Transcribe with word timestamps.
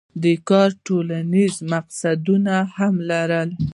دا 0.23 0.33
کار 0.49 0.69
ټولنیز 0.85 1.55
مقصدونه 1.71 2.55
هم 2.77 2.93
لرل. 3.09 3.49